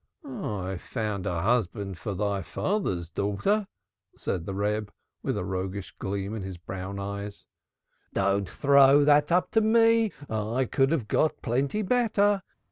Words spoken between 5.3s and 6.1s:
a roguish